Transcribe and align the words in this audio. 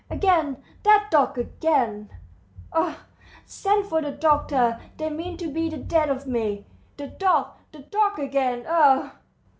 "Again, 0.09 0.57
that 0.81 1.09
dog, 1.11 1.37
again!... 1.37 2.09
Oh, 2.73 3.01
send 3.45 3.85
for 3.85 4.01
the 4.01 4.09
doctor. 4.11 4.79
They 4.97 5.11
mean 5.11 5.37
to 5.37 5.47
be 5.53 5.69
the 5.69 5.77
death 5.77 6.09
of 6.09 6.25
me.... 6.25 6.65
The 6.97 7.05
dog, 7.05 7.51
the 7.71 7.83
dog 7.83 8.17
again! 8.17 8.65
Oh!" 8.67 9.13